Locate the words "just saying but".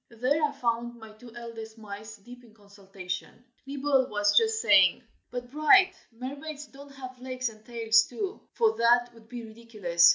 4.35-5.51